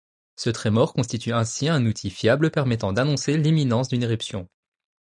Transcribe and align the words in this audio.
Ce 0.35 0.49
trémor 0.49 0.93
constitue 0.93 1.31
ainsi 1.31 1.69
un 1.69 1.85
outil 1.85 2.09
fiable 2.09 2.49
permettant 2.49 2.91
d'annoncer 2.91 3.37
l'imminence 3.37 3.89
d'une 3.89 4.01
éruption. 4.01 4.49